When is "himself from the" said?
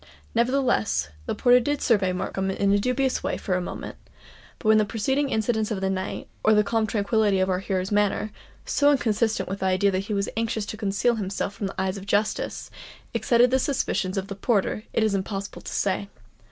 11.17-11.79